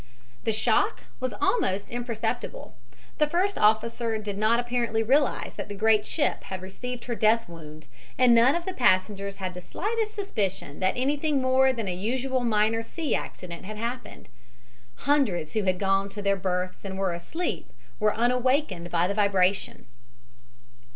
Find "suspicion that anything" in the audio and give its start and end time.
10.15-11.39